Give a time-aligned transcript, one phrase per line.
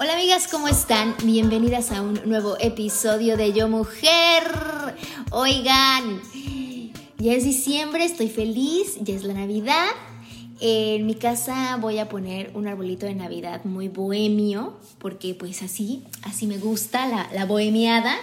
[0.00, 1.16] Hola amigas, ¿cómo están?
[1.24, 4.44] Bienvenidas a un nuevo episodio de Yo Mujer.
[5.32, 6.22] Oigan,
[7.16, 9.88] ya es diciembre, estoy feliz, ya es la Navidad.
[10.60, 16.04] En mi casa voy a poner un arbolito de Navidad muy bohemio, porque pues así,
[16.22, 18.14] así me gusta la, la bohemiada.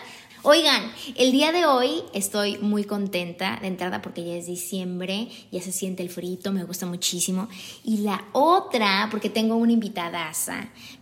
[0.47, 5.59] Oigan, el día de hoy estoy muy contenta de entrada porque ya es diciembre, ya
[5.59, 7.47] se siente el frito, me gusta muchísimo.
[7.83, 10.31] Y la otra, porque tengo una invitada.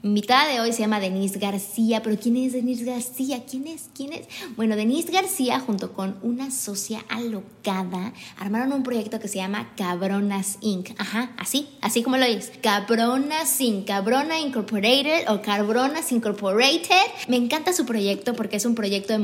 [0.01, 3.43] Mi invitada de hoy se llama Denise García, pero ¿quién es Denise García?
[3.43, 3.89] ¿Quién es?
[3.93, 4.29] ¿Quién es?
[4.55, 10.57] Bueno, Denise García junto con una socia alocada armaron un proyecto que se llama Cabronas
[10.61, 10.91] Inc.
[10.97, 12.49] Ajá, así, así como lo oyes.
[12.61, 13.87] Cabronas Inc.
[13.87, 17.11] Cabrona Incorporated o Cabronas Incorporated.
[17.27, 19.19] Me encanta su proyecto porque es un proyecto de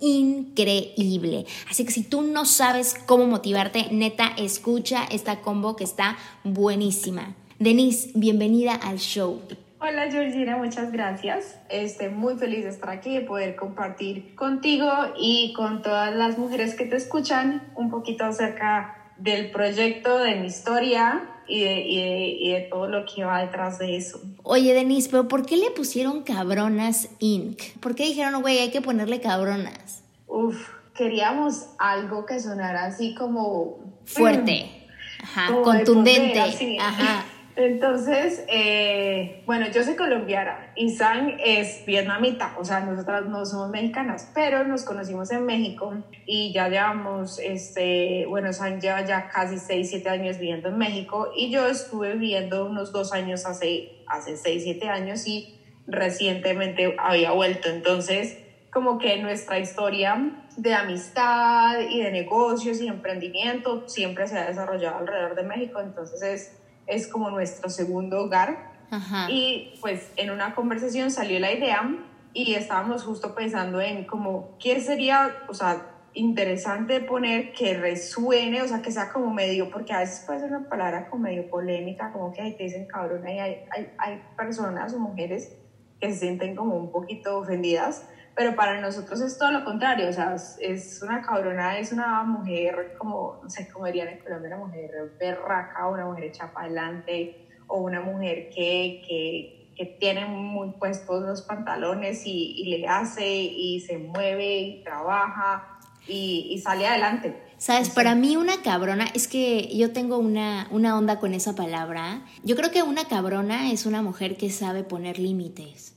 [0.00, 1.46] increíble.
[1.70, 7.34] Así que si tú no sabes cómo motivarte, neta, escucha esta combo que está buenísima.
[7.58, 9.40] Denise, bienvenida al show.
[9.78, 11.58] Hola Georgina, muchas gracias.
[11.68, 16.74] Estoy muy feliz de estar aquí, de poder compartir contigo y con todas las mujeres
[16.74, 22.26] que te escuchan un poquito acerca del proyecto, de mi historia y de, y de,
[22.28, 24.20] y de todo lo que va detrás de eso.
[24.42, 27.60] Oye, Denise, pero ¿por qué le pusieron Cabronas Inc?
[27.80, 30.02] ¿Por qué dijeron, güey, hay que ponerle cabronas?
[30.26, 33.78] Uf, queríamos algo que sonara así como...
[34.04, 34.88] Fuerte,
[35.22, 36.78] ajá, como de contundente, poder, así.
[36.78, 37.24] ajá.
[37.54, 43.68] Entonces, eh, bueno, yo soy colombiana y San es vietnamita, o sea, nosotras no somos
[43.68, 45.92] mexicanas, pero nos conocimos en México
[46.24, 51.30] y ya llevamos, este, bueno, San lleva ya casi 6, 7 años viviendo en México
[51.36, 57.32] y yo estuve viviendo unos dos años hace, hace 6, 7 años y recientemente había
[57.32, 58.38] vuelto, entonces
[58.72, 64.96] como que nuestra historia de amistad y de negocios y emprendimiento siempre se ha desarrollado
[64.96, 68.72] alrededor de México, entonces es es como nuestro segundo hogar.
[68.90, 69.30] Ajá.
[69.30, 71.88] Y pues en una conversación salió la idea
[72.34, 78.68] y estábamos justo pensando en como qué sería, o sea, interesante poner que resuene, o
[78.68, 82.12] sea, que sea como medio, porque a veces puede ser una palabra como medio polémica,
[82.12, 85.56] como que ahí te dicen cabrón, y hay, hay, hay personas o mujeres
[86.00, 90.12] que se sienten como un poquito ofendidas, pero para nosotros es todo lo contrario, o
[90.12, 94.64] sea, es, una cabrona, es una mujer como, no sé cómo dirían en Colombia, una
[94.66, 100.70] mujer berraca, una mujer hecha para adelante, o una mujer que, que, que tiene muy
[100.72, 106.86] puestos los pantalones y, y, le hace y se mueve y trabaja y, y sale
[106.86, 107.42] adelante.
[107.58, 112.22] Sabes, para mí una cabrona, es que yo tengo una, una onda con esa palabra.
[112.42, 115.94] Yo creo que una cabrona es una mujer que sabe poner límites.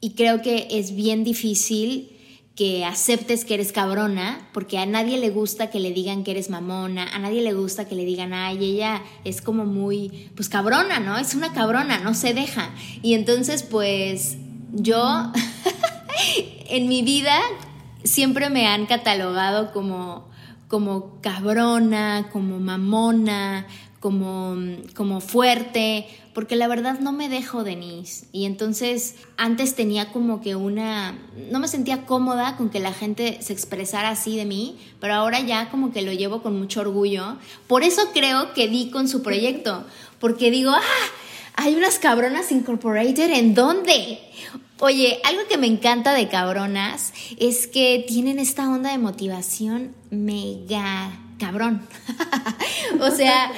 [0.00, 2.16] Y creo que es bien difícil
[2.56, 6.50] que aceptes que eres cabrona, porque a nadie le gusta que le digan que eres
[6.50, 11.00] mamona, a nadie le gusta que le digan, ay, ella es como muy, pues cabrona,
[11.00, 11.16] ¿no?
[11.16, 12.70] Es una cabrona, no se deja.
[13.02, 14.36] Y entonces, pues
[14.72, 15.32] yo,
[16.68, 17.38] en mi vida,
[18.04, 20.28] siempre me han catalogado como,
[20.68, 23.66] como cabrona, como mamona,
[24.00, 24.56] como,
[24.94, 28.26] como fuerte, porque la verdad no me dejo, Denise.
[28.32, 31.18] Y entonces antes tenía como que una...
[31.50, 35.40] No me sentía cómoda con que la gente se expresara así de mí, pero ahora
[35.40, 37.36] ya como que lo llevo con mucho orgullo.
[37.66, 39.84] Por eso creo que di con su proyecto,
[40.18, 41.06] porque digo, ah,
[41.56, 44.18] hay unas cabronas incorporated, ¿en dónde?
[44.78, 51.20] Oye, algo que me encanta de cabronas es que tienen esta onda de motivación mega
[51.38, 51.86] cabrón.
[53.00, 53.52] o sea...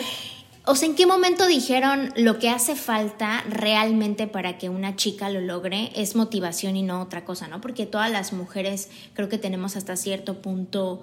[0.65, 5.29] O sea, ¿en qué momento dijeron lo que hace falta realmente para que una chica
[5.29, 7.61] lo logre es motivación y no otra cosa, ¿no?
[7.61, 11.03] Porque todas las mujeres creo que tenemos hasta cierto punto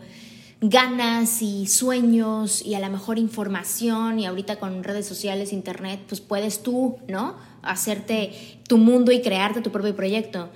[0.61, 6.21] ganas y sueños y a lo mejor información y ahorita con redes sociales, internet, pues
[6.21, 7.35] puedes tú, ¿no?
[7.61, 10.49] Hacerte tu mundo y crearte tu propio proyecto.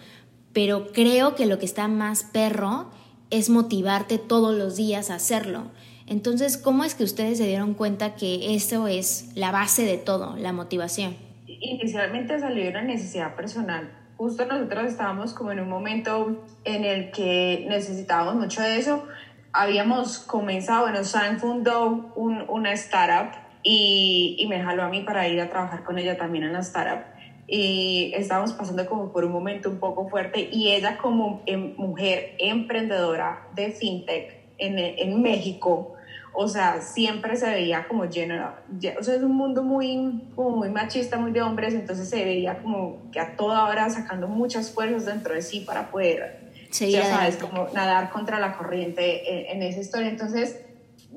[0.54, 2.90] Pero creo que lo que está más perro
[3.32, 5.72] es motivarte todos los días a hacerlo.
[6.14, 10.36] Entonces, ¿cómo es que ustedes se dieron cuenta que eso es la base de todo,
[10.38, 11.16] la motivación?
[11.48, 13.92] Inicialmente salió una necesidad personal.
[14.16, 19.08] Justo nosotros estábamos como en un momento en el que necesitábamos mucho de eso.
[19.54, 25.28] Habíamos comenzado, bueno, Sam fundó un, una startup y, y me jaló a mí para
[25.28, 27.06] ir a trabajar con ella también en la startup
[27.48, 32.36] y estábamos pasando como por un momento un poco fuerte y ella como em, mujer
[32.38, 35.93] emprendedora de fintech en, en México,
[36.34, 38.54] o sea, siempre se veía como lleno,
[39.00, 42.62] o sea, es un mundo muy, como muy machista, muy de hombres, entonces se veía
[42.62, 47.38] como que a toda hora sacando muchas fuerzas dentro de sí para poder, ya sabes,
[47.38, 50.10] como nadar contra la corriente en, en esa historia.
[50.10, 50.60] Entonces,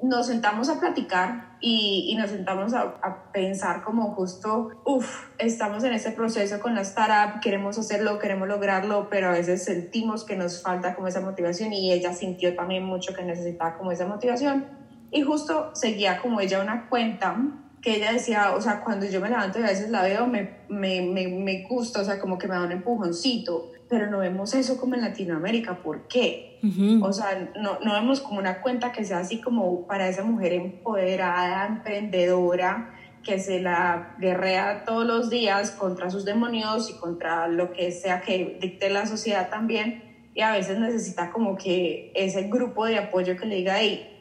[0.02, 5.82] nos sentamos a platicar y, y nos sentamos a, a, pensar como justo, uff, estamos
[5.84, 10.36] en ese proceso con la startup, queremos hacerlo, queremos lograrlo, pero a veces sentimos que
[10.36, 14.75] nos falta como esa motivación y ella sintió también mucho que necesitaba como esa motivación
[15.10, 17.36] y justo seguía como ella una cuenta
[17.80, 20.58] que ella decía, o sea, cuando yo me levanto y a veces la veo, me,
[20.68, 24.54] me, me, me gusta, o sea, como que me da un empujoncito, pero no vemos
[24.54, 26.58] eso como en Latinoamérica, ¿por qué?
[27.00, 30.52] O sea, no, no vemos como una cuenta que sea así como para esa mujer
[30.54, 32.92] empoderada, emprendedora,
[33.22, 38.20] que se la guerrea todos los días contra sus demonios y contra lo que sea
[38.20, 40.02] que dicte la sociedad también.
[40.34, 44.15] Y a veces necesita como que ese grupo de apoyo que le diga, hey,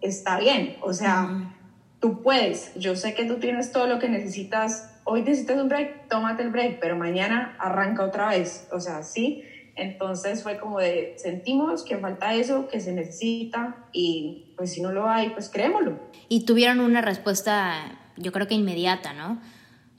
[0.00, 1.54] está bien, o sea,
[2.00, 6.08] tú puedes, yo sé que tú tienes todo lo que necesitas, hoy necesitas un break,
[6.08, 9.44] tómate el break, pero mañana arranca otra vez, o sea, sí.
[9.76, 14.92] Entonces fue como de, sentimos que falta eso, que se necesita y pues si no
[14.92, 15.98] lo hay, pues creémoslo.
[16.28, 19.40] Y tuvieron una respuesta, yo creo que inmediata, ¿no?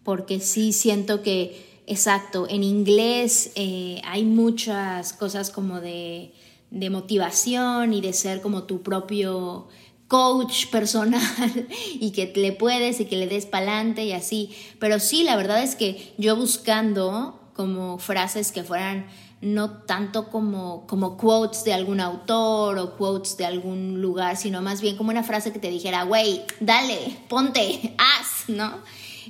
[0.03, 6.33] Porque sí siento que, exacto, en inglés eh, hay muchas cosas como de,
[6.69, 9.68] de motivación y de ser como tu propio
[10.12, 11.22] coach personal
[11.94, 14.54] y que le puedes y que le des pa'lante y así.
[14.78, 19.08] Pero sí, la verdad es que yo buscando como frases que fueran
[19.40, 24.81] no tanto como, como quotes de algún autor o quotes de algún lugar, sino más
[24.81, 28.80] bien como una frase que te dijera, güey, dale, ponte, haz, ¿no?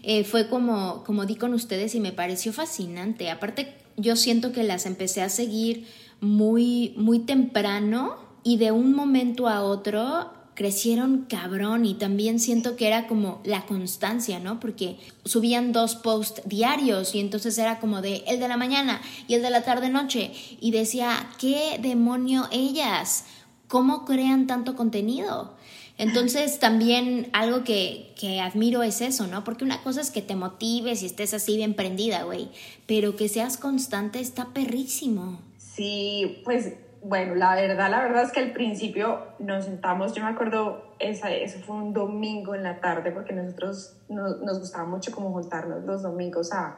[0.02, 3.30] Eh, fue como, como di con ustedes y me pareció fascinante.
[3.30, 5.88] Aparte, yo siento que las empecé a seguir
[6.22, 12.88] muy, muy temprano y de un momento a otro crecieron cabrón y también siento que
[12.88, 14.60] era como la constancia, ¿no?
[14.60, 19.36] Porque subían dos posts diarios y entonces era como de el de la mañana y
[19.36, 23.26] el de la tarde noche y decía, ¿qué demonio ellas?
[23.68, 25.56] ¿Cómo crean tanto contenido?
[25.98, 29.44] Entonces también algo que, que, admiro es eso, ¿no?
[29.44, 32.50] Porque una cosa es que te motives y estés así bien prendida, güey,
[32.88, 35.40] pero que seas constante está perrísimo.
[35.58, 40.30] Sí, pues bueno, la verdad, la verdad es que al principio nos sentamos, yo me
[40.30, 45.12] acuerdo, esa, eso fue un domingo en la tarde, porque nosotros nos, nos gustaba mucho
[45.12, 46.78] como juntarnos los domingos a,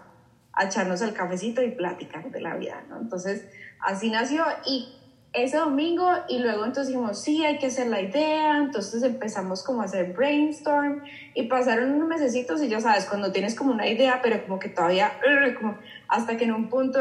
[0.53, 3.01] a, echarnos el cafecito y platicar de la vida, ¿no?
[3.01, 3.49] Entonces,
[3.81, 4.95] así nació y
[5.33, 9.81] ese domingo y luego entonces dijimos, sí, hay que hacer la idea, entonces empezamos como
[9.81, 11.01] a hacer brainstorm
[11.33, 14.69] y pasaron unos mesecitos y ya sabes, cuando tienes como una idea, pero como que
[14.69, 15.11] todavía,
[16.07, 16.99] hasta que en un punto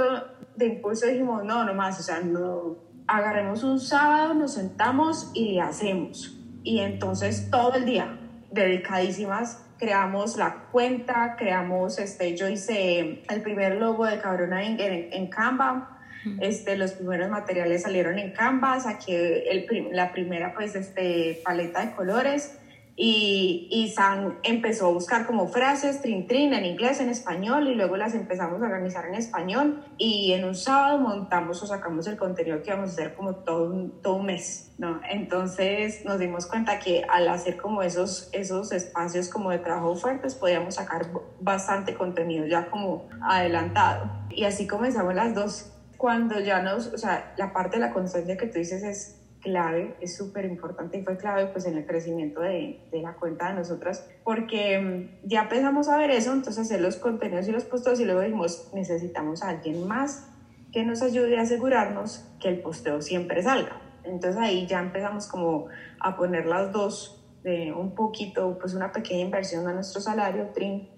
[0.57, 5.53] de impulso dijimos, no, no más, o sea, no agarremos un sábado, nos sentamos y
[5.53, 6.39] le hacemos.
[6.63, 8.19] Y entonces todo el día,
[8.51, 15.27] dedicadísimas, creamos la cuenta, creamos, este, yo hice el primer logo de Cabrona en, en
[15.29, 15.99] Canva,
[16.41, 21.93] este, los primeros materiales salieron en Canva, saqué el, la primera pues, este, paleta de
[21.97, 22.59] colores,
[22.95, 27.75] y, y Sam empezó a buscar como frases, trin trin, en inglés, en español, y
[27.75, 29.85] luego las empezamos a organizar en español.
[29.97, 33.73] Y en un sábado montamos o sacamos el contenido que íbamos a hacer como todo
[33.73, 35.01] un, todo un mes, ¿no?
[35.09, 40.35] Entonces nos dimos cuenta que al hacer como esos, esos espacios como de trabajo fuertes,
[40.35, 41.07] podíamos sacar
[41.41, 44.11] bastante contenido ya como adelantado.
[44.31, 45.73] Y así comenzamos las dos.
[45.97, 49.95] Cuando ya nos, o sea, la parte de la constancia que tú dices es clave,
[50.01, 53.55] es súper importante y fue clave pues en el crecimiento de, de, la cuenta de
[53.55, 58.01] nosotras porque mm, ya empezamos a ver eso, entonces hacer los contenidos y los posteos
[58.01, 60.25] y luego dijimos necesitamos a alguien más
[60.73, 63.83] que nos ayude a asegurarnos que el posteo siempre salga.
[64.05, 65.67] Entonces ahí ya empezamos como
[66.01, 70.89] a poner las dos de un poquito, pues una pequeña inversión a nuestro salario, trin,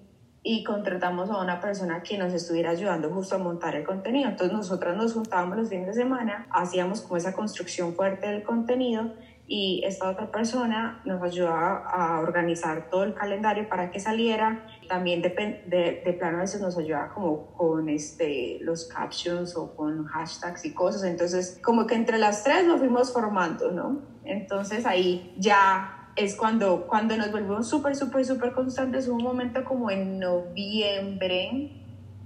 [0.46, 4.28] y contratamos a una persona que nos estuviera ayudando justo a montar el contenido.
[4.28, 9.14] Entonces nosotros nos juntábamos los fines de semana, hacíamos como esa construcción fuerte del contenido
[9.46, 14.66] y esta otra persona nos ayudaba a organizar todo el calendario para que saliera.
[14.86, 15.30] También de,
[15.66, 20.66] de, de plano a veces nos ayudaba como con este, los captions o con hashtags
[20.66, 21.04] y cosas.
[21.04, 24.02] Entonces, como que entre las tres nos fuimos formando, ¿no?
[24.24, 29.08] Entonces ahí ya es cuando, cuando nos volvimos súper, súper, súper constantes.
[29.08, 31.72] Hubo un momento como en noviembre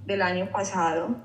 [0.07, 1.17] del año pasado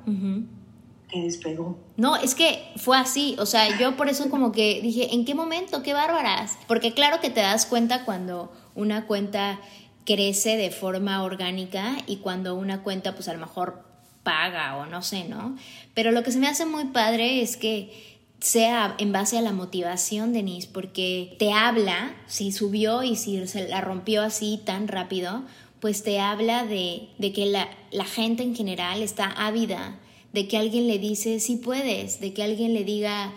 [1.10, 1.78] que despegó.
[1.98, 3.36] No, es que fue así.
[3.40, 5.84] O sea, yo por eso como que dije, ¿en qué momento?
[5.84, 6.58] ¡Qué bárbaras!
[6.68, 9.60] Porque claro que te das cuenta cuando una cuenta
[10.06, 13.86] crece de forma orgánica y cuando una cuenta pues a lo mejor
[14.24, 15.56] paga o no sé, ¿no?
[15.94, 18.13] Pero lo que se me hace muy padre es que
[18.44, 23.70] sea en base a la motivación, Denise, porque te habla, si subió y si se
[23.70, 25.44] la rompió así tan rápido,
[25.80, 29.98] pues te habla de, de que la, la, gente en general está ávida,
[30.34, 33.32] de que alguien le dice, sí puedes, de que alguien le diga,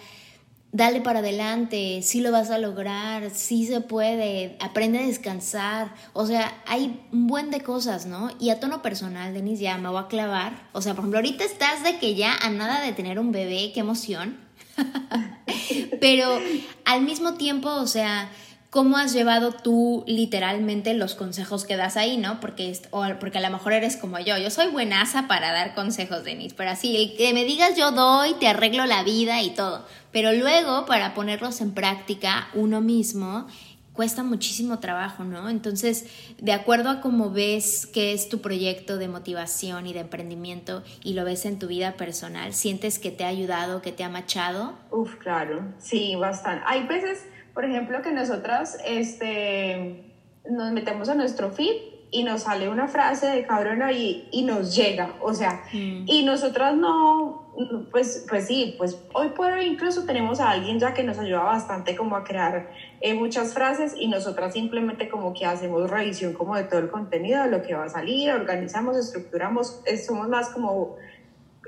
[0.72, 6.26] dale para adelante, sí lo vas a lograr, sí se puede, aprende a descansar, o
[6.26, 8.30] sea, hay un buen de cosas, ¿no?
[8.40, 11.44] Y a tono personal, Denise, ya me voy a clavar, o sea, por ejemplo, ahorita
[11.44, 14.45] estás de que ya a nada de tener un bebé, qué emoción,
[16.00, 16.38] Pero
[16.85, 18.30] al mismo tiempo, o sea,
[18.71, 22.40] ¿cómo has llevado tú literalmente los consejos que das ahí, no?
[22.40, 22.78] Porque,
[23.21, 24.37] porque a lo mejor eres como yo.
[24.37, 28.35] Yo soy buenaza para dar consejos, Denise, pero así, el que me digas yo doy,
[28.35, 29.87] te arreglo la vida y todo.
[30.12, 33.47] Pero luego, para ponerlos en práctica uno mismo,
[33.96, 35.48] cuesta muchísimo trabajo, ¿no?
[35.48, 36.06] Entonces,
[36.38, 41.14] de acuerdo a cómo ves que es tu proyecto de motivación y de emprendimiento y
[41.14, 44.74] lo ves en tu vida personal, ¿sientes que te ha ayudado, que te ha machado?
[44.90, 46.62] Uf, claro, sí, bastante.
[46.66, 50.12] Hay veces, por ejemplo, que nosotras este,
[50.48, 51.74] nos metemos a nuestro feed
[52.10, 56.04] y nos sale una frase de cabrona y, y nos llega, o sea, mm.
[56.06, 57.45] y nosotras no,
[57.90, 61.42] pues, pues sí, pues hoy por hoy incluso tenemos a alguien ya que nos ayuda
[61.42, 62.68] bastante como a crear
[63.00, 67.42] eh, muchas frases y nosotras simplemente como que hacemos revisión como de todo el contenido,
[67.44, 70.96] de lo que va a salir, organizamos, estructuramos, eh, somos más como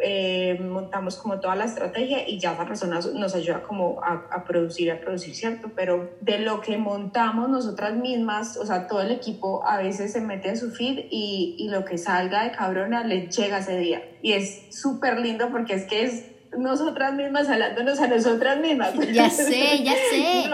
[0.02, 4.44] eh, montamos como toda la estrategia y ya esa persona nos ayuda como a, a,
[4.44, 5.70] producir, a producir, ¿cierto?
[5.74, 10.20] Pero de lo que montamos nosotras mismas, o sea, todo el equipo a veces se
[10.20, 14.02] mete en su feed y, y lo que salga de cabrona le llega ese día.
[14.22, 16.24] Y es súper lindo porque es que es
[16.56, 18.94] nosotras mismas hablándonos a nosotras mismas.
[19.12, 20.50] Ya sé, ya sé.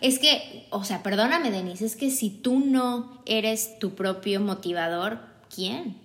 [0.00, 5.20] Es que, o sea, perdóname, Denise, es que si tú no eres tu propio motivador,
[5.54, 6.01] ¿quién?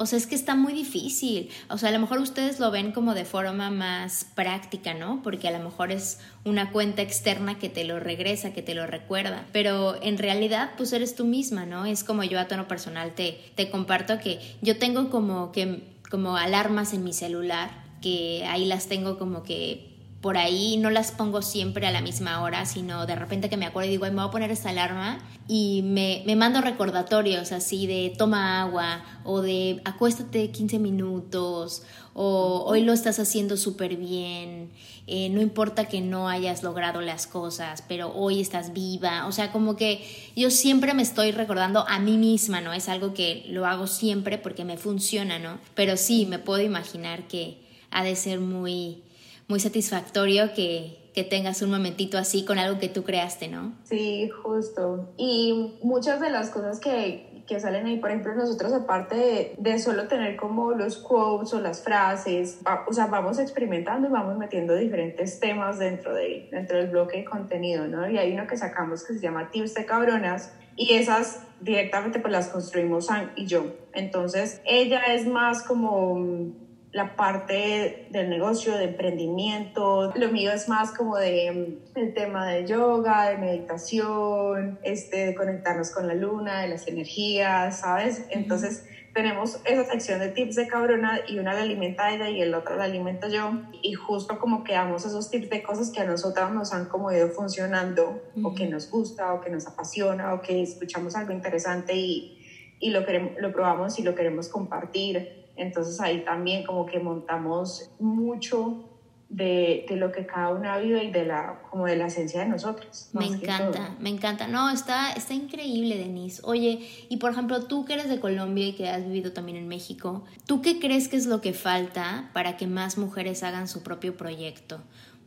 [0.00, 1.50] O sea, es que está muy difícil.
[1.68, 5.20] O sea, a lo mejor ustedes lo ven como de forma más práctica, ¿no?
[5.22, 8.86] Porque a lo mejor es una cuenta externa que te lo regresa, que te lo
[8.86, 9.44] recuerda.
[9.52, 11.84] Pero en realidad, pues eres tú misma, ¿no?
[11.84, 16.38] Es como yo a tono personal te, te comparto que yo tengo como que como
[16.38, 19.89] alarmas en mi celular que ahí las tengo como que
[20.20, 23.66] por ahí no las pongo siempre a la misma hora, sino de repente que me
[23.66, 27.86] acuerdo y digo, me voy a poner esta alarma y me, me, mando recordatorios así
[27.86, 34.70] de toma agua o de acuéstate 15 minutos o hoy lo estás haciendo súper bien,
[35.06, 39.52] eh, no importa que no hayas logrado las cosas, pero hoy estás viva, o sea,
[39.52, 40.04] como que
[40.36, 42.72] yo siempre me estoy recordando a mí misma, ¿no?
[42.72, 45.58] Es algo que lo hago siempre porque me funciona, ¿no?
[45.74, 47.58] Pero sí, me puedo imaginar que
[47.90, 49.02] ha de ser muy
[49.50, 50.96] muy satisfactorio que,
[51.28, 53.74] tengas un momentito así con algo que tú creaste, ¿no?
[53.84, 55.12] Sí, justo.
[55.18, 60.08] Y muchas de las cosas que, que salen ahí, por ejemplo, nosotros aparte de, solo
[60.08, 65.40] tener como los quotes o las frases, o sea, vamos experimentando y vamos metiendo diferentes
[65.40, 68.08] temas dentro, de, dentro del bloque de contenido, ¿no?
[68.08, 72.32] Y hay uno que sacamos que se llama Tips de Cabronas y esas directamente pues
[72.32, 73.66] las construimos San y yo.
[73.92, 80.12] Entonces, ella es más como la parte del negocio, de emprendimiento.
[80.14, 85.34] Lo mío es más como de mm, el tema de yoga, de meditación, este, de
[85.34, 88.26] conectarnos con la luna, de las energías, ¿sabes?
[88.30, 92.54] Entonces tenemos esa sección de tips de cabrona y una la alimenta ella y el
[92.54, 96.04] otro la alimento yo y justo como que damos esos tips de cosas que a
[96.04, 100.42] nosotras nos han como ido funcionando o que nos gusta o que nos apasiona o
[100.42, 102.38] que escuchamos algo interesante y,
[102.78, 107.90] y lo, queremos, lo probamos y lo queremos compartir entonces ahí también como que montamos
[107.98, 108.84] mucho
[109.28, 112.48] de, de, lo que cada una vive y de la, como de la esencia de
[112.48, 113.10] nosotros.
[113.12, 114.48] Me encanta, me encanta.
[114.48, 116.42] No, está, está increíble, Denise.
[116.44, 119.68] Oye, y por ejemplo, tú que eres de Colombia y que has vivido también en
[119.68, 123.84] México, ¿tú qué crees que es lo que falta para que más mujeres hagan su
[123.84, 124.80] propio proyecto?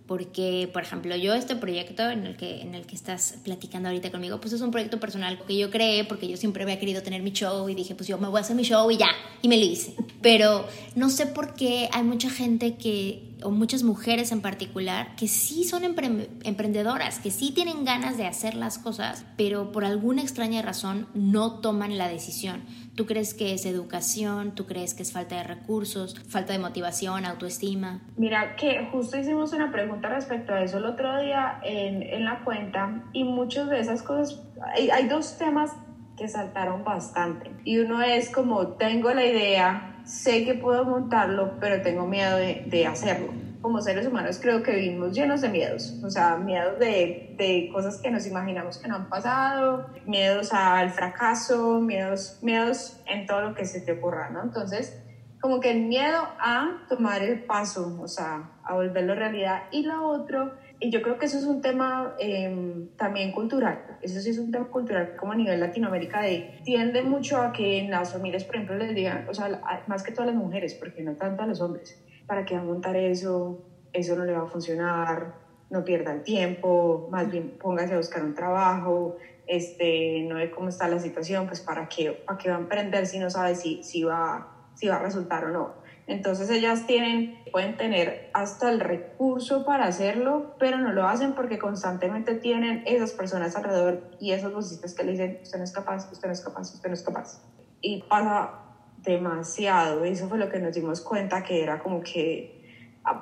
[0.07, 4.11] Porque, por ejemplo, yo este proyecto en el, que, en el que estás platicando ahorita
[4.11, 7.21] conmigo, pues es un proyecto personal que yo creé porque yo siempre había querido tener
[7.21, 9.09] mi show y dije, pues yo me voy a hacer mi show y ya,
[9.41, 9.95] y me lo hice.
[10.21, 15.27] Pero no sé por qué hay mucha gente que o muchas mujeres en particular, que
[15.27, 20.61] sí son emprendedoras, que sí tienen ganas de hacer las cosas, pero por alguna extraña
[20.61, 22.63] razón no toman la decisión.
[22.95, 24.53] ¿Tú crees que es educación?
[24.53, 28.01] ¿Tú crees que es falta de recursos, falta de motivación, autoestima?
[28.17, 32.43] Mira, que justo hicimos una pregunta respecto a eso el otro día en, en la
[32.43, 34.43] cuenta y muchas de esas cosas,
[34.75, 35.71] hay, hay dos temas
[36.17, 37.51] que saltaron bastante.
[37.63, 42.87] Y uno es como, tengo la idea, sé que puedo montarlo, pero tengo miedo de,
[42.87, 43.33] hacerlo.
[43.63, 47.99] Como seres humanos creo que vivimos llenos de miedos, o sea, miedos de, de, cosas
[47.99, 53.55] que nos imaginamos que no han pasado, miedos al fracaso, miedos, miedos en todo lo
[53.55, 54.43] que se te ocurra, ¿no?
[54.43, 55.01] Entonces,
[55.41, 59.63] como que el miedo a tomar el paso, o sea, a volverlo realidad.
[59.71, 60.51] Y lo otro
[60.83, 64.51] y yo creo que eso es un tema em, también cultural, eso sí es un
[64.51, 68.55] tema cultural como a nivel Latinoamérica, de, tiende mucho a que en las familias, por
[68.55, 71.61] ejemplo, les digan, o sea, más que todas las mujeres, porque no tanto a los
[71.61, 73.59] hombres, ¿para qué va a montar eso?
[73.91, 75.33] Eso no le va a funcionar,
[75.69, 79.15] no pierda el tiempo, más bien póngase a buscar un trabajo,
[79.47, 83.07] este, no ve cómo está la situación, pues ¿para qué, para qué va a emprender
[83.07, 85.83] si no sabe si, si, va, si va a resultar o no?
[86.05, 91.57] Entonces ellas tienen, pueden tener hasta el recurso para hacerlo, pero no lo hacen porque
[91.57, 96.11] constantemente tienen esas personas alrededor y esos voces que le dicen, usted no es capaz,
[96.11, 97.41] usted no es capaz, usted no es capaz.
[97.81, 98.62] Y pasa
[99.03, 102.61] demasiado, eso fue lo que nos dimos cuenta que era como que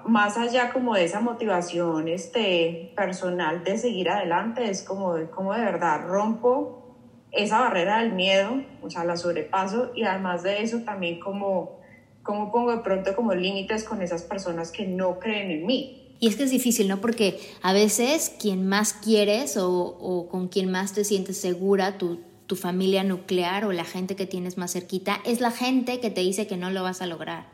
[0.06, 5.62] más allá como de esa motivación este, personal de seguir adelante, es como, como de
[5.62, 6.96] verdad rompo
[7.32, 11.82] esa barrera del miedo, o sea, la sobrepaso y además de eso también como
[12.24, 16.16] ¿Cómo pongo de pronto como límites con esas personas que no creen en mí?
[16.20, 17.02] Y es que es difícil, ¿no?
[17.02, 22.20] Porque a veces quien más quieres o, con quien más te sientes segura, tu,
[22.52, 26.20] tu familia nuclear o la gente que tienes más cerquita, es la gente que te
[26.20, 27.46] dice que no lo vas a lograr.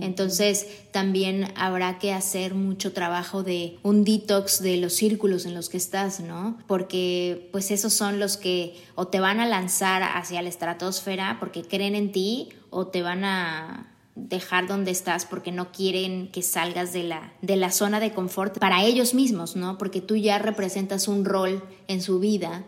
[0.00, 5.68] Entonces también habrá que hacer mucho trabajo de un detox de los círculos en los
[5.68, 6.58] que estás, ¿no?
[6.66, 11.62] Porque pues esos son los que o te van a lanzar hacia la estratosfera porque
[11.62, 16.92] creen en ti o te van a dejar donde estás porque no quieren que salgas
[16.92, 19.78] de la, de la zona de confort para ellos mismos, ¿no?
[19.78, 22.64] Porque tú ya representas un rol en su vida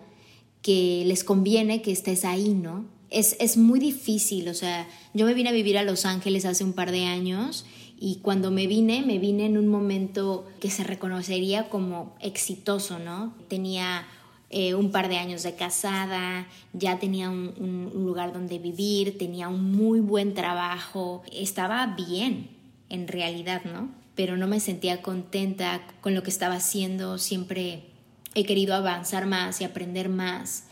[0.67, 2.85] que les conviene que estés ahí, ¿no?
[3.09, 6.65] Es, es muy difícil, o sea, yo me vine a vivir a Los Ángeles hace
[6.65, 7.65] un par de años
[8.01, 13.33] y cuando me vine, me vine en un momento que se reconocería como exitoso, ¿no?
[13.47, 14.09] Tenía
[14.51, 19.71] eh, un par de años de casada, ya tenía un, lugar donde vivir, tenía un
[19.71, 22.51] muy buen trabajo, estaba bien
[22.89, 23.89] en realidad, ¿no?
[24.17, 27.85] Pero no me sentía contenta con lo que estaba haciendo, siempre
[28.37, 30.65] he querido avanzar más y aprender más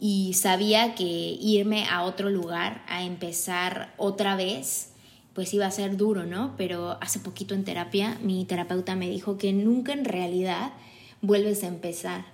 [0.00, 4.92] y sabía que irme a otro lugar, a empezar otra vez,
[5.34, 6.54] pues iba a ser duro, ¿no?
[6.56, 10.72] Pero hace poquito en terapia mi terapeuta me dijo que nunca en realidad
[11.20, 12.24] vuelves a empezar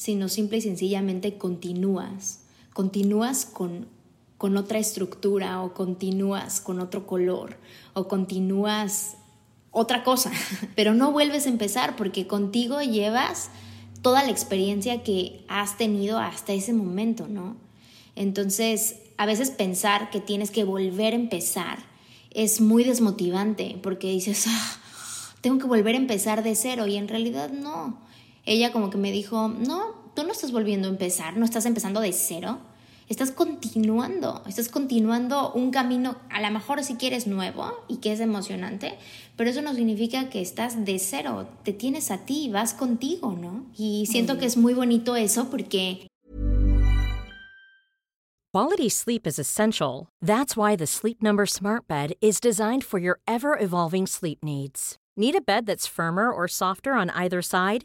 [0.00, 2.40] sino simple y sencillamente continúas,
[2.72, 3.86] continúas con,
[4.38, 7.58] con otra estructura o continúas con otro color
[7.92, 9.18] o continúas
[9.70, 10.32] otra cosa,
[10.74, 13.50] pero no vuelves a empezar porque contigo llevas
[14.02, 17.56] toda la experiencia que has tenido hasta ese momento, ¿no?
[18.16, 21.78] Entonces, a veces pensar que tienes que volver a empezar
[22.30, 24.76] es muy desmotivante porque dices, ah,
[25.40, 27.98] tengo que volver a empezar de cero y en realidad no
[28.46, 32.00] ella como que me dijo, no, tú no estás volviendo a empezar, no estás empezando
[32.00, 32.58] de cero,
[33.10, 38.20] estás continuando, estás continuando un camino, a lo mejor si quieres nuevo y que es
[38.20, 38.96] emocionante,
[39.36, 43.66] pero eso no significa que estás de cero, te tienes a ti, vas contigo, ¿no?
[43.76, 46.06] Y siento que es muy bonito eso porque...
[48.52, 50.08] Quality sleep is essential.
[50.20, 54.96] That's why the Sleep Number Smart Bed is designed for your ever-evolving sleep needs.
[55.16, 57.84] Need a bed that's firmer or softer on either side?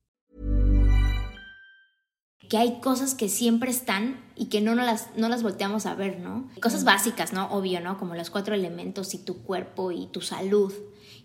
[2.51, 5.95] que hay cosas que siempre están y que no, no, las, no las volteamos a
[5.95, 6.49] ver, ¿no?
[6.61, 7.45] Cosas básicas, ¿no?
[7.49, 7.97] Obvio, ¿no?
[7.97, 10.73] Como los cuatro elementos y tu cuerpo y tu salud.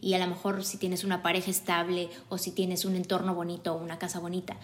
[0.00, 3.74] Y a lo mejor si tienes una pareja estable o si tienes un entorno bonito
[3.74, 4.56] o una casa bonita.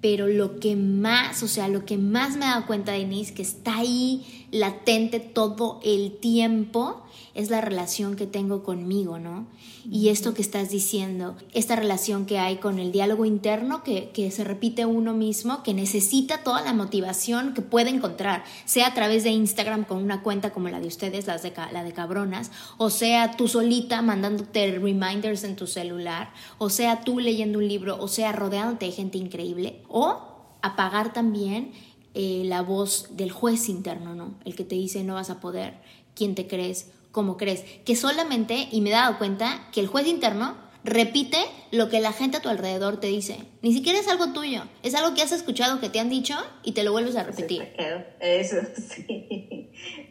[0.00, 3.42] Pero lo que más, o sea, lo que más me he dado cuenta, Denise, que
[3.42, 9.46] está ahí latente todo el tiempo es la relación que tengo conmigo, ¿no?
[9.90, 14.30] Y esto que estás diciendo, esta relación que hay con el diálogo interno que, que
[14.30, 19.24] se repite uno mismo, que necesita toda la motivación que puede encontrar, sea a través
[19.24, 22.90] de Instagram con una cuenta como la de ustedes, las de, la de cabronas, o
[22.90, 28.08] sea tú solita mandándote reminders en tu celular, o sea tú leyendo un libro, o
[28.08, 31.72] sea rodeándote de gente increíble, o apagar también
[32.14, 34.34] eh, la voz del juez interno, ¿no?
[34.44, 35.74] El que te dice no vas a poder,
[36.14, 40.06] quién te crees, cómo crees, que solamente, y me he dado cuenta, que el juez
[40.06, 41.38] interno repite
[41.72, 43.38] lo que la gente a tu alrededor te dice.
[43.62, 46.72] Ni siquiera es algo tuyo, es algo que has escuchado, que te han dicho y
[46.72, 47.72] te lo vuelves a repetir.
[48.20, 49.70] Eso, sí,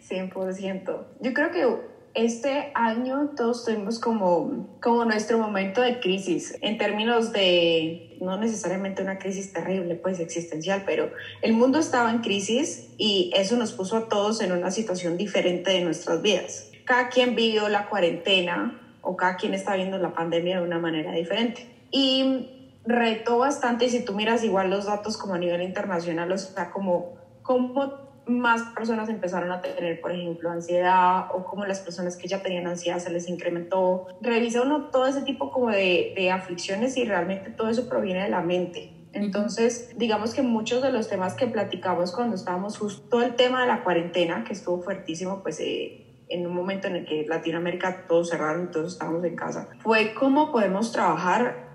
[0.10, 1.06] 100%.
[1.22, 1.68] Yo creo que
[2.16, 9.04] este año todos tuvimos como, como nuestro momento de crisis en términos de, no necesariamente
[9.04, 11.12] una crisis terrible, pues existencial, pero
[11.44, 15.70] el mundo estaba en crisis y eso nos puso a todos en una situación diferente
[15.70, 16.72] de nuestras vidas.
[16.86, 21.12] Cada quien vivió la cuarentena o cada quien está viendo la pandemia de una manera
[21.12, 21.68] diferente.
[21.92, 26.38] Y retó bastante, y si tú miras igual los datos como a nivel internacional, o
[26.38, 32.18] sea, como cómo más personas empezaron a tener, por ejemplo, ansiedad o como las personas
[32.18, 34.08] que ya tenían ansiedad se les incrementó.
[34.22, 38.30] Revisa uno todo ese tipo como de, de aflicciones y realmente todo eso proviene de
[38.30, 38.92] la mente.
[39.14, 43.68] Entonces, digamos que muchos de los temas que platicamos cuando estábamos justo el tema de
[43.68, 48.30] la cuarentena, que estuvo fuertísimo, pues eh, en un momento en el que Latinoamérica todos
[48.30, 51.66] cerraron, todos estábamos en casa, fue cómo podemos trabajar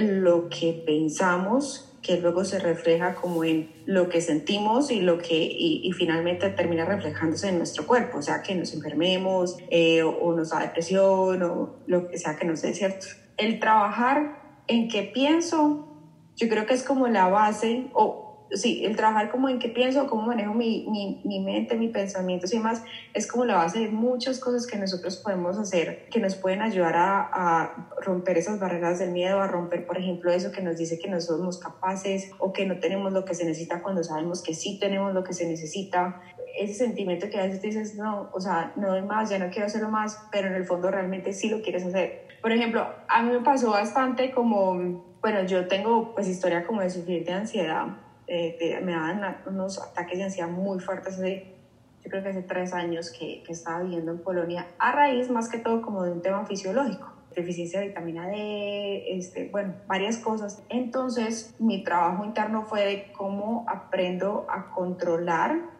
[0.00, 5.36] lo que pensamos que luego se refleja como en lo que sentimos y lo que
[5.36, 10.50] y, finalmente termina reflejándose en nuestro cuerpo, o sea que nos enfermemos eh, o, nos
[10.50, 13.06] da depresión o lo que sea que nos dé cierto.
[13.36, 15.88] El trabajar en qué pienso,
[16.36, 20.06] yo creo que es como la base o sí, el trabajar como en qué pienso,
[20.06, 22.82] cómo manejo mi, mi, mi, mente, mis pensamientos y demás,
[23.14, 26.96] es como la base de muchas cosas que nosotros podemos hacer, que nos pueden ayudar
[26.96, 30.98] a, a, romper esas barreras del miedo, a romper, por ejemplo, eso que nos dice
[30.98, 34.54] que no somos capaces o que no tenemos lo que se necesita cuando sabemos que
[34.54, 36.20] sí tenemos lo que se necesita.
[36.58, 39.66] Ese sentimiento que a veces dices, no, o sea, no doy más, ya no quiero
[39.66, 42.28] hacerlo más, pero en el fondo realmente sí lo quieres hacer.
[42.42, 44.74] Por ejemplo, a mí me pasó bastante como,
[45.22, 47.86] bueno, yo tengo pues historia como de sufrir de ansiedad
[48.32, 51.54] eh, me daban unos ataques de ansiedad muy fuertes hace,
[52.02, 55.50] yo creo que hace tres años que, que, estaba viviendo en Polonia, a raíz más
[55.50, 60.62] que todo como de un tema fisiológico, deficiencia de vitamina D, este, bueno, varias cosas.
[60.70, 65.70] Entonces mi trabajo interno fue de cómo aprendo a controlar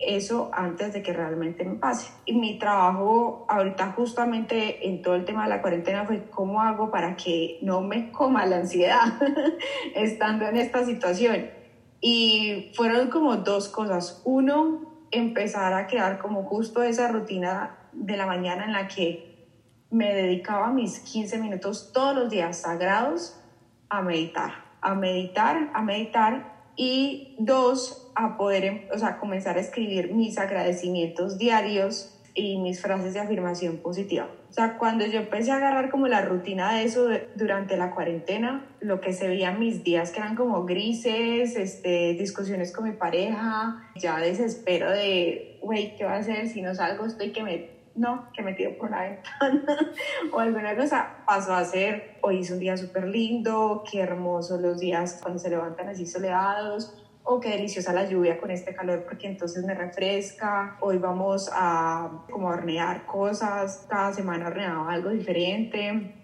[0.00, 2.12] eso antes de que realmente me pase.
[2.26, 6.90] Y mi trabajo ahorita justamente en todo el tema de la cuarentena fue cómo hago
[6.90, 9.12] para que no me coma la ansiedad
[9.94, 11.62] estando en esta situación
[12.06, 14.20] y fueron como dos cosas.
[14.26, 19.48] Uno, empezar a crear como justo esa rutina de la mañana en la que
[19.90, 23.40] me dedicaba mis 15 minutos todos los días sagrados
[23.88, 26.52] a meditar, a meditar, a meditar.
[26.76, 33.14] Y dos, a poder, o sea, comenzar a escribir mis agradecimientos diarios y mis frases
[33.14, 34.28] de afirmación positiva.
[34.54, 38.64] O sea, cuando yo empecé a agarrar como la rutina de eso durante la cuarentena,
[38.78, 42.92] lo que se veía en mis días que eran como grises, este, discusiones con mi
[42.92, 47.04] pareja, ya desespero de, güey, ¿qué va a hacer si no salgo?
[47.04, 49.90] Estoy que me, no, que me tiro por la ventana
[50.32, 54.78] o alguna cosa, pasó a ser, hoy es un día súper lindo, qué hermosos los
[54.78, 59.26] días cuando se levantan así soleados, oh, qué deliciosa la lluvia con este calor porque
[59.26, 66.14] entonces me refresca, hoy vamos a como hornear cosas, cada semana horneaba algo diferente,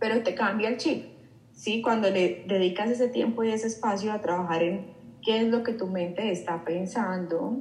[0.00, 1.04] pero te cambia el chip,
[1.52, 1.82] ¿sí?
[1.82, 5.74] Cuando le dedicas ese tiempo y ese espacio a trabajar en qué es lo que
[5.74, 7.58] tu mente está pensando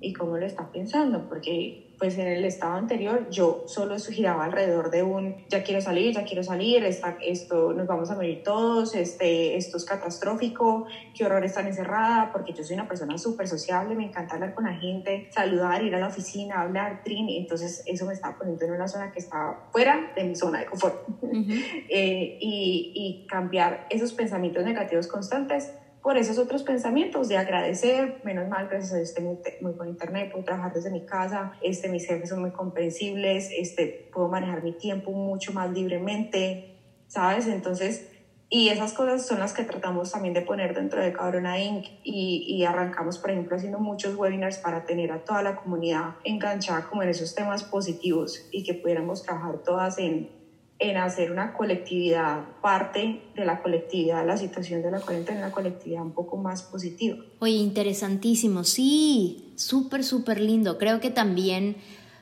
[0.00, 4.90] y cómo lo está pensando, porque pues en el estado anterior yo solo giraba alrededor
[4.90, 8.96] de un ya quiero salir, ya quiero salir, está, esto nos vamos a morir todos,
[8.96, 13.94] este, esto es catastrófico, qué horror estar encerrada, porque yo soy una persona súper sociable,
[13.94, 18.04] me encanta hablar con la gente, saludar, ir a la oficina, hablar, trin, entonces eso
[18.04, 21.06] me estaba poniendo en una zona que estaba fuera de mi zona de confort.
[21.22, 25.70] eh, y, y cambiar esos pensamientos negativos constantes
[26.02, 29.24] por esos otros pensamientos de agradecer, menos mal, gracias a Dios estoy
[29.60, 34.10] muy, con internet, puedo trabajar desde mi casa, este, mis jefes son muy comprensibles, este,
[34.12, 37.46] puedo manejar mi tiempo mucho más libremente, ¿sabes?
[37.46, 38.08] Entonces,
[38.50, 41.86] y esas cosas son las que tratamos también de poner dentro de Cabrona Inc.
[42.04, 46.86] Y, y, arrancamos, por ejemplo, haciendo muchos webinars para tener a toda la comunidad enganchada
[46.86, 50.41] como en esos temas positivos y que pudiéramos trabajar todas en
[50.82, 56.02] en hacer una colectividad, parte de la colectividad, la situación de la cuarentena, una colectividad
[56.02, 57.16] un poco más positiva.
[57.38, 60.78] Oye, interesantísimo, sí, súper, súper lindo.
[60.78, 61.76] Creo que también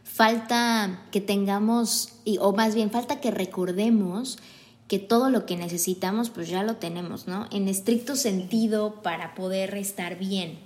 [0.04, 4.38] falta que tengamos, o más bien falta que recordemos
[4.88, 7.46] que todo lo que necesitamos pues ya lo tenemos, ¿no?
[7.52, 10.58] En estricto sentido para poder estar bien.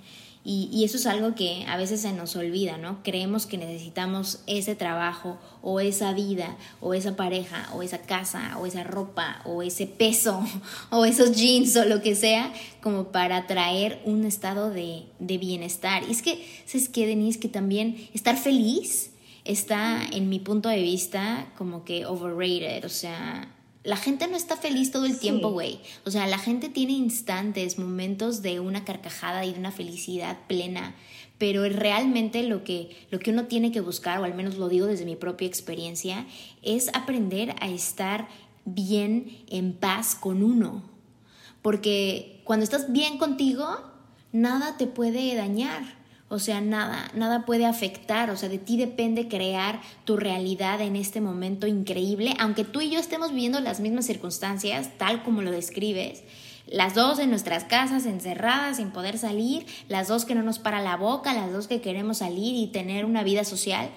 [0.47, 3.01] Y, eso es algo que a veces se nos olvida, ¿no?
[3.01, 8.67] Creemos que necesitamos ese trabajo o esa vida o esa pareja o esa casa o
[8.67, 10.45] esa ropa o ese peso
[10.91, 16.03] o esos jeans o lo que sea como para traer un estado de, de bienestar.
[16.07, 17.39] Y es que, ¿sabes qué, Denise?
[17.39, 19.09] Que también estar feliz
[19.45, 23.54] está, en mi punto de vista, como que overrated, o sea
[23.85, 25.79] la gente no está feliz todo el tiempo, güey.
[26.05, 30.95] O sea, la gente tiene instantes, momentos de una carcajada y de una felicidad plena,
[31.37, 34.87] pero realmente lo que, lo que uno tiene que buscar, o al menos lo digo
[34.87, 36.25] desde mi propia experiencia,
[36.63, 38.27] es aprender a estar
[38.65, 40.83] bien en paz con uno.
[41.61, 43.67] Porque cuando estás bien contigo,
[44.31, 45.83] nada te puede dañar.
[46.35, 50.97] O sea, nada, nada puede afectar, o sea, de ti depende crear tu realidad en
[50.97, 55.49] este momento increíble, aunque tú y yo estemos viviendo las mismas circunstancias, tal como lo
[55.49, 56.23] describes,
[56.67, 60.81] las dos en nuestras casas encerradas sin poder salir, las dos que no nos para
[60.81, 63.89] la boca, las dos que queremos salir y tener una vida social,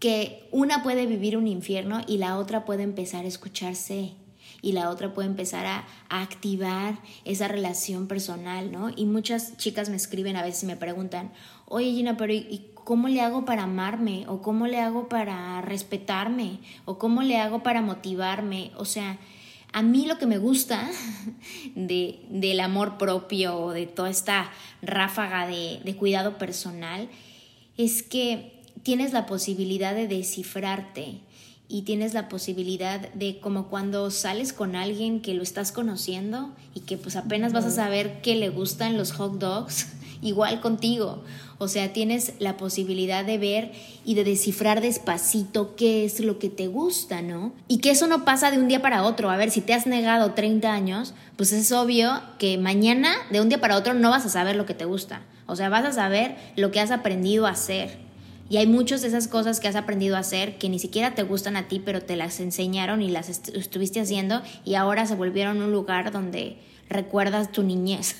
[0.00, 4.14] que una puede vivir un infierno y la otra puede empezar a escucharse
[4.62, 8.90] y la otra puede empezar a, activar esa relación personal, ¿no?
[8.94, 11.32] Y muchas chicas me escriben a veces y me preguntan,
[11.66, 14.24] oye Gina, pero ¿y cómo le hago para amarme?
[14.28, 16.60] ¿O cómo le hago para respetarme?
[16.84, 18.70] ¿O cómo le hago para motivarme?
[18.76, 19.18] O sea,
[19.72, 20.88] a mí lo que me gusta
[21.74, 27.08] de, del amor propio o de toda esta ráfaga de, de cuidado personal
[27.76, 31.20] es que tienes la posibilidad de descifrarte
[31.72, 36.80] y tienes la posibilidad de como cuando sales con alguien que lo estás conociendo y
[36.80, 39.86] que pues apenas vas a saber que le gustan los hot dogs,
[40.20, 41.24] igual contigo.
[41.56, 43.72] O sea, tienes la posibilidad de ver
[44.04, 47.54] y de descifrar despacito qué es lo que te gusta, ¿no?
[47.68, 49.30] Y que eso no pasa de un día para otro.
[49.30, 53.48] A ver, si te has negado 30 años, pues es obvio que mañana, de un
[53.48, 55.22] día para otro, no vas a saber lo que te gusta.
[55.46, 58.11] O sea, vas a saber lo que has aprendido a hacer.
[58.50, 61.22] Y hay muchas de esas cosas que has aprendido a hacer que ni siquiera te
[61.22, 65.62] gustan a ti, pero te las enseñaron y las estuviste haciendo y ahora se volvieron
[65.62, 68.16] un lugar donde recuerdas tu niñez.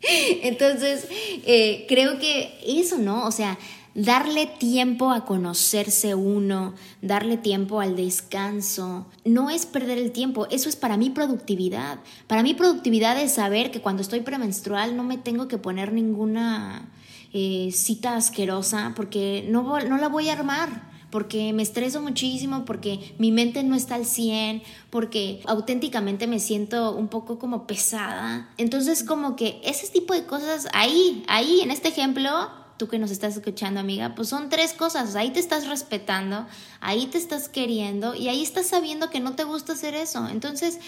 [0.42, 3.26] Entonces, eh, creo que eso, ¿no?
[3.26, 3.58] O sea,
[3.96, 10.68] darle tiempo a conocerse uno, darle tiempo al descanso, no es perder el tiempo, eso
[10.68, 11.98] es para mí productividad.
[12.26, 16.90] Para mí productividad es saber que cuando estoy premenstrual no me tengo que poner ninguna
[17.32, 23.14] eh, cita asquerosa porque no, no la voy a armar porque me estreso muchísimo, porque
[23.18, 28.50] mi mente no está al 100, porque auténticamente me siento un poco como pesada.
[28.58, 32.30] Entonces como que ese tipo de cosas ahí, ahí en este ejemplo,
[32.76, 36.46] tú que nos estás escuchando amiga, pues son tres cosas, ahí te estás respetando,
[36.80, 40.28] ahí te estás queriendo y ahí estás sabiendo que no te gusta hacer eso.
[40.28, 40.80] Entonces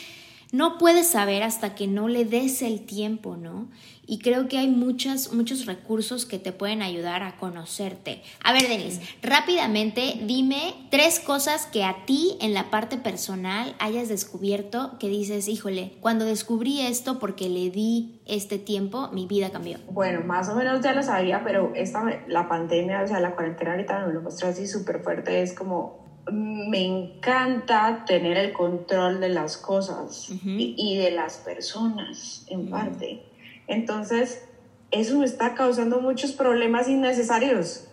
[0.51, 3.69] no puedes saber hasta que no le des el tiempo, ¿no?
[4.07, 8.23] Y creo que hay muchos, muchos recursos que te pueden ayudar a conocerte.
[8.43, 14.09] A ver, Denise, rápidamente dime tres cosas que a ti en la parte personal hayas
[14.09, 19.79] descubierto que dices, híjole, cuando descubrí esto porque le di este tiempo, mi vida cambió.
[19.91, 23.73] Bueno, más o menos ya lo sabía, pero esta, la pandemia, o sea, la cuarentena
[23.73, 29.29] ahorita me lo mostró así súper fuerte, es como me encanta tener el control de
[29.29, 33.23] las cosas y, de las personas en parte.
[33.67, 34.45] Entonces,
[34.91, 37.89] eso me está causando muchos problemas innecesarios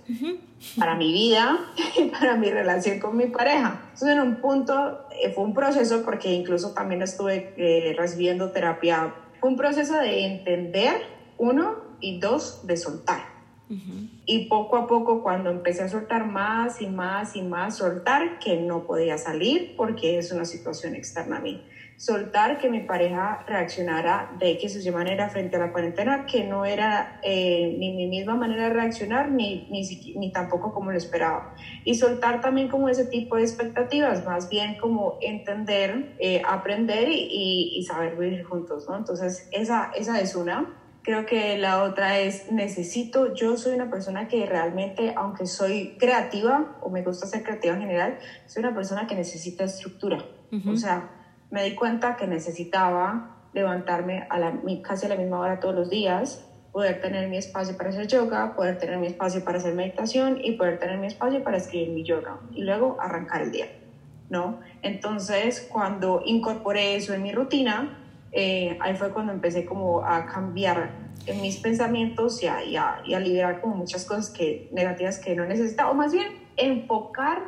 [0.78, 1.60] para mi vida
[1.98, 3.82] y para mi relación con mi pareja.
[3.94, 9.14] Entonces, en un punto, eh, fue un proceso, porque incluso también estuve eh, recibiendo terapia,
[9.40, 11.02] fue un proceso de entender,
[11.38, 13.35] uno, y dos, de soltar.
[13.68, 18.58] Y poco a poco, cuando empecé a soltar más y más y más, soltar que
[18.58, 21.62] no podía salir porque es una situación externa a mí.
[21.98, 26.44] Soltar que mi pareja reaccionara de X o Y manera frente a la cuarentena, que
[26.44, 29.82] no era eh, ni mi misma manera de reaccionar, ni, ni,
[30.16, 31.56] ni, tampoco como lo esperaba.
[31.86, 37.78] Y soltar también como ese tipo de expectativas, más bien como entender, eh, aprender y,
[37.78, 38.98] y, saber vivir juntos, ¿no?
[38.98, 40.85] Entonces, esa, esa es una.
[41.06, 46.78] Creo que la otra es necesito, yo soy una persona que realmente, aunque soy creativa
[46.82, 50.26] o me gusta ser creativa en general, soy una persona que necesita estructura.
[50.68, 51.12] O sea,
[51.52, 55.92] me di cuenta que necesitaba levantarme a la, casi a la misma hora todos los
[55.92, 60.40] días, poder tener mi espacio para hacer yoga, poder tener mi espacio para hacer meditación
[60.44, 63.68] y poder tener mi espacio para escribir mi yoga y luego arrancar el día.
[64.30, 64.60] ¿no?
[64.82, 68.05] Entonces, cuando incorporé eso en mi rutina,
[68.38, 70.92] eh, ahí fue cuando empecé como a cambiar
[71.26, 75.20] en mis pensamientos y a, y, a, y a, liberar como muchas cosas que, negativas
[75.20, 77.44] que no necesitaba, o más bien enfocar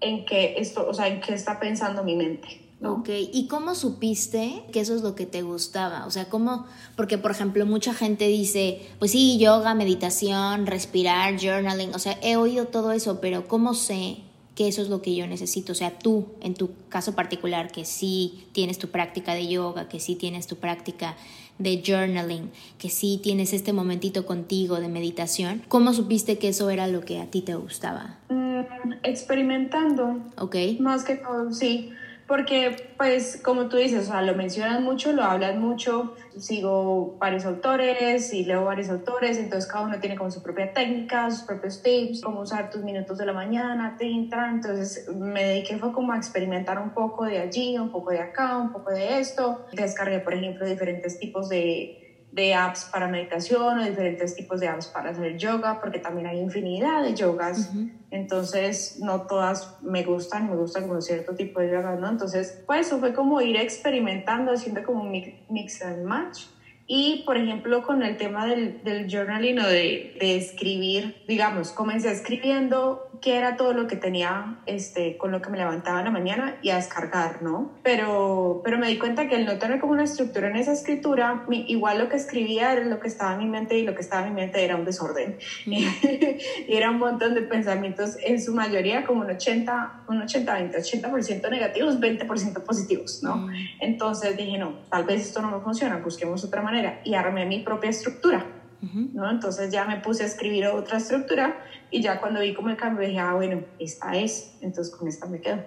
[0.00, 2.62] en qué esto, o sea, en qué está pensando mi mente.
[2.80, 2.94] ¿no?
[2.94, 6.06] Ok, ¿y cómo supiste que eso es lo que te gustaba?
[6.06, 6.64] O sea, ¿cómo?
[6.96, 12.36] Porque, por ejemplo, mucha gente dice, pues sí, yoga, meditación, respirar, journaling, o sea, he
[12.36, 14.22] oído todo eso, pero ¿cómo sé
[14.54, 15.72] que eso es lo que yo necesito.
[15.72, 20.00] O sea, tú, en tu caso particular, que sí tienes tu práctica de yoga, que
[20.00, 21.16] sí tienes tu práctica
[21.58, 26.86] de journaling, que sí tienes este momentito contigo de meditación, ¿cómo supiste que eso era
[26.86, 28.18] lo que a ti te gustaba?
[28.28, 30.18] Mm, experimentando.
[30.38, 30.56] Ok.
[30.80, 31.92] Más que todo, sí.
[32.32, 37.44] Porque, pues, como tú dices, o sea, lo mencionan mucho, lo hablan mucho, sigo varios
[37.44, 41.82] autores y leo varios autores, entonces cada uno tiene como su propia técnica, sus propios
[41.82, 46.16] tips, cómo usar tus minutos de la mañana, tinta, entonces me dediqué fue como a
[46.16, 50.32] experimentar un poco de allí, un poco de acá, un poco de esto, descargué, por
[50.32, 52.01] ejemplo, diferentes tipos de
[52.32, 56.40] de apps para meditación o diferentes tipos de apps para hacer yoga, porque también hay
[56.40, 57.70] infinidad de yogas.
[58.10, 62.08] Entonces, no todas me gustan, me gustan con cierto tipo de yoga, ¿no?
[62.08, 66.44] Entonces, pues eso fue como ir experimentando, haciendo como un mix and match.
[66.86, 72.10] Y, por ejemplo, con el tema del, del journaling o de, de, escribir, digamos, comencé
[72.10, 76.10] escribiendo qué era todo lo que tenía, este, con lo que me levantaba en la
[76.10, 77.70] mañana y a descargar, ¿no?
[77.84, 81.44] Pero, pero me di cuenta que el no tener como una estructura en esa escritura,
[81.48, 84.00] mi, igual lo que escribía era lo que estaba en mi mente y lo que
[84.00, 85.38] estaba en mi mente era un desorden.
[85.66, 85.72] Mm.
[86.68, 90.78] y era un montón de pensamientos, en su mayoría como un 80, un 80, 20,
[90.78, 93.36] 80% negativos, 20% positivos, ¿no?
[93.36, 93.50] Mm.
[93.80, 97.60] Entonces dije, no, tal vez esto no me funciona, busquemos otra manera y armé mi
[97.60, 98.44] propia estructura.
[98.82, 99.30] ¿no?
[99.30, 101.56] Entonces ya me puse a escribir otra estructura
[101.92, 105.26] y ya cuando vi como el cambio dije, ah, bueno, esta es, entonces con esta
[105.26, 105.62] me quedo.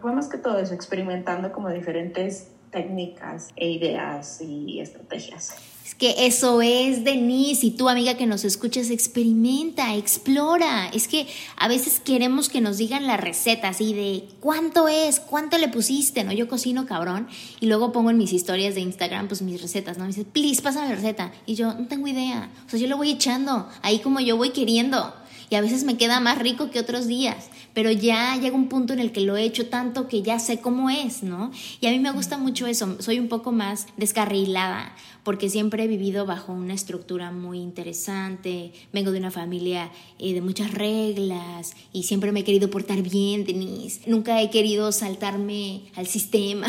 [0.00, 5.54] Fue más que todo eso, experimentando como diferentes técnicas e ideas y estrategias.
[5.84, 10.88] Es que eso es, Denise, y tú, amiga que nos escuchas, experimenta, explora.
[10.88, 11.26] Es que
[11.58, 16.24] a veces queremos que nos digan la receta, así de cuánto es, cuánto le pusiste,
[16.24, 16.32] ¿no?
[16.32, 17.28] Yo cocino cabrón
[17.60, 20.04] y luego pongo en mis historias de Instagram, pues mis recetas, ¿no?
[20.04, 21.32] Me dice, please, pásame la receta.
[21.44, 22.50] Y yo, no tengo idea.
[22.66, 25.12] O sea, yo lo voy echando, ahí como yo voy queriendo.
[25.50, 28.92] Y a veces me queda más rico que otros días pero ya llega un punto
[28.92, 31.50] en el que lo he hecho tanto que ya sé cómo es, ¿no?
[31.80, 35.88] Y a mí me gusta mucho eso, soy un poco más descarrilada, porque siempre he
[35.88, 42.04] vivido bajo una estructura muy interesante, vengo de una familia eh, de muchas reglas y
[42.04, 46.68] siempre me he querido portar bien, Denise, nunca he querido saltarme al sistema,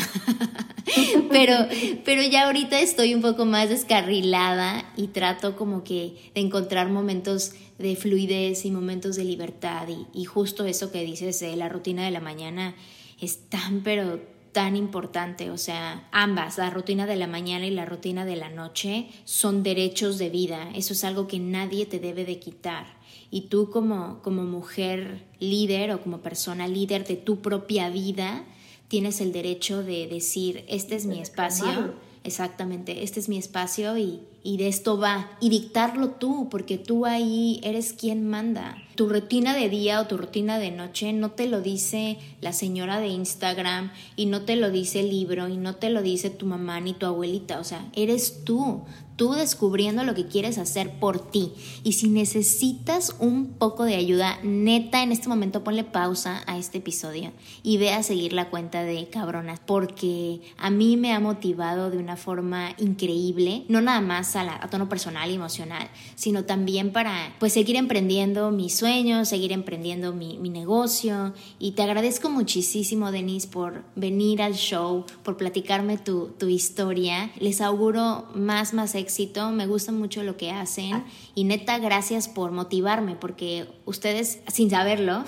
[1.30, 1.54] pero,
[2.04, 7.52] pero ya ahorita estoy un poco más descarrilada y trato como que de encontrar momentos
[7.78, 9.88] de fluidez y momentos de libertad.
[9.88, 12.74] Y, y justo eso que dices de la rutina de la mañana
[13.20, 14.20] es tan pero
[14.56, 18.48] tan importante, o sea, ambas, la rutina de la mañana y la rutina de la
[18.48, 22.86] noche, son derechos de vida, eso es algo que nadie te debe de quitar.
[23.30, 28.46] Y tú como, como mujer líder o como persona líder de tu propia vida,
[28.88, 31.92] tienes el derecho de decir, este es mi espacio,
[32.26, 35.30] exactamente, este es mi espacio y, y de esto va.
[35.40, 38.76] Y dictarlo tú, porque tú ahí eres quien manda.
[38.94, 43.00] Tu rutina de día o tu rutina de noche no te lo dice la señora
[43.00, 46.46] de Instagram y no te lo dice el libro y no te lo dice tu
[46.46, 47.58] mamá ni tu abuelita.
[47.58, 48.84] O sea, eres tú
[49.16, 51.52] tú descubriendo lo que quieres hacer por ti.
[51.82, 56.78] Y si necesitas un poco de ayuda, neta, en este momento ponle pausa a este
[56.78, 61.90] episodio y ve a seguir la cuenta de cabronas, porque a mí me ha motivado
[61.90, 67.34] de una forma increíble, no nada más a, tono personal y emocional, sino también para
[67.38, 71.32] pues seguir emprendiendo mis sueños, seguir emprendiendo mi, mi negocio.
[71.58, 77.30] Y te agradezco muchísimo, Denise, por venir al show, por platicarme tu, tu historia.
[77.40, 81.04] Les auguro más, más éxito éxito, me gusta mucho lo que hacen ah.
[81.36, 85.24] y neta gracias por motivarme porque ustedes sin saberlo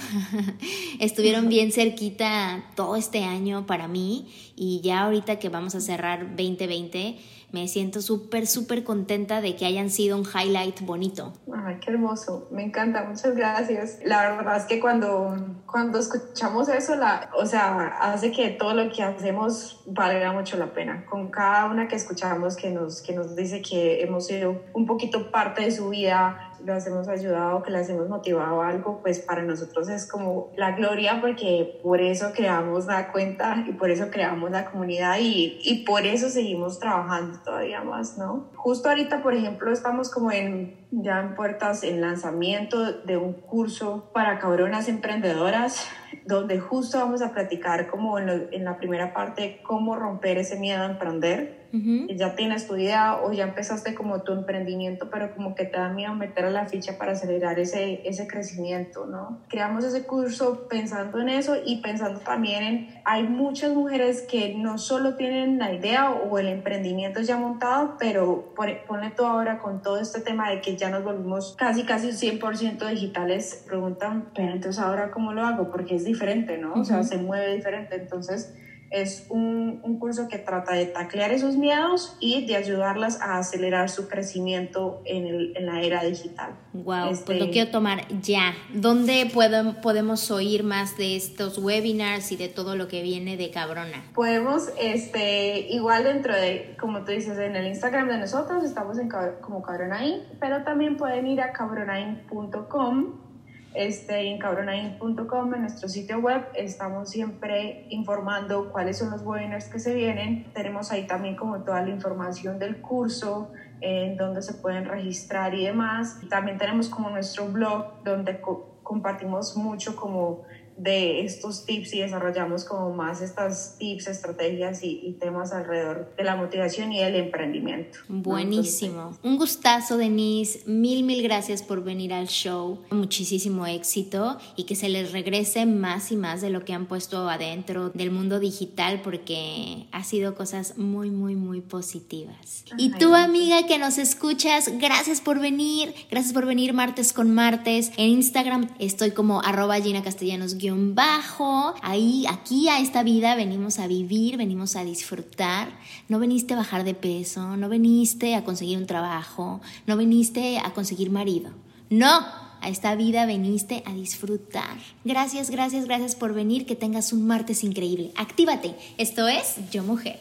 [0.98, 6.36] estuvieron bien cerquita todo este año para mí y ya ahorita que vamos a cerrar
[6.36, 7.18] 2020
[7.52, 11.32] me siento súper, súper contenta de que hayan sido un highlight bonito.
[11.52, 13.98] Ay, qué hermoso, me encanta, muchas gracias.
[14.04, 15.34] La verdad es que cuando,
[15.66, 20.72] cuando escuchamos eso, la, o sea, hace que todo lo que hacemos valga mucho la
[20.72, 21.06] pena.
[21.06, 25.30] Con cada una que escuchamos que nos, que nos dice que hemos sido un poquito
[25.30, 29.42] parte de su vida, las hemos ayudado, que las hemos motivado a algo, pues para
[29.42, 34.50] nosotros es como la gloria porque por eso creamos la cuenta y por eso creamos
[34.50, 38.50] la comunidad y, y por eso seguimos trabajando todavía más, ¿no?
[38.54, 44.10] Justo ahorita, por ejemplo, estamos como en ya en puertas en lanzamiento de un curso
[44.14, 45.86] para cabronas emprendedoras
[46.24, 50.82] donde justo vamos a platicar como en, en la primera parte cómo romper ese miedo
[50.82, 55.64] a emprender ya tienes tu idea o ya empezaste como tu emprendimiento, pero como que
[55.64, 59.40] te da miedo meter a la ficha para acelerar ese, ese crecimiento, ¿no?
[59.48, 64.78] Creamos ese curso pensando en eso y pensando también en, hay muchas mujeres que no
[64.78, 69.98] solo tienen la idea o el emprendimiento ya montado, pero pone todo ahora con todo
[69.98, 75.10] este tema de que ya nos volvimos casi, casi 100% digitales, preguntan, pero entonces ahora
[75.10, 76.74] cómo lo hago, porque es diferente, ¿no?
[76.74, 78.54] O sea, se mueve diferente, entonces
[78.91, 83.91] es un, un, curso que trata de taclear esos miedos y de ayudarlas a acelerar
[83.91, 86.55] su crecimiento en, el, en la era digital.
[86.72, 88.55] Wow, pues lo este, quiero tomar ya.
[88.72, 93.51] ¿Dónde puedo, podemos oír más de estos webinars y de todo lo que viene de
[93.51, 94.05] Cabrona?
[94.14, 99.11] Podemos, este, igual dentro de, como tú dices, en el Instagram de nosotros estamos en,
[99.41, 103.28] como Cabronain, pero también pueden ir a cabronain.com
[103.74, 109.78] este, en cabronain.com, en nuestro sitio web, estamos siempre informando cuáles son los webinars que
[109.78, 110.50] se vienen.
[110.52, 113.50] Tenemos ahí también como toda la información del curso,
[113.80, 116.18] en donde se pueden registrar y demás.
[116.28, 118.40] También tenemos como nuestro blog donde
[118.82, 120.44] compartimos mucho como
[120.79, 126.37] de estos tips y desarrollamos como más estas tips, estrategias y, temas alrededor de la
[126.37, 127.99] motivación y el emprendimiento.
[128.09, 129.16] Buenísimo.
[129.22, 130.61] Un gustazo, Denise.
[130.66, 132.79] Mil, mil gracias por venir al show.
[132.91, 137.29] Muchísimo éxito y que se les regrese más y más de lo que han puesto
[137.29, 142.64] adentro del mundo digital porque ha sido cosas muy, muy, muy positivas.
[142.76, 145.95] y tú, amiga que nos escuchas, gracias por venir.
[146.11, 147.91] Gracias por venir martes con martes.
[147.97, 150.57] En Instagram estoy como arroba Gina Castellanos
[150.94, 151.74] bajo.
[151.82, 155.68] Ahí, aquí a esta vida venimos a vivir, venimos a disfrutar.
[156.08, 160.72] No veniste a bajar de peso, no veniste a conseguir un trabajo, no veniste a
[160.72, 161.50] conseguir marido.
[161.90, 162.26] No,
[162.60, 164.78] a esta vida veniste a disfrutar.
[165.04, 166.66] Gracias, gracias, gracias por venir.
[166.66, 168.12] Que tengas un martes increíble.
[168.16, 168.74] Actívate.
[168.98, 170.20] Esto es Yo Mujer.